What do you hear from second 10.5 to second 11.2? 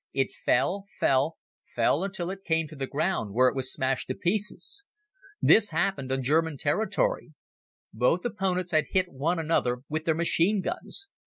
guns.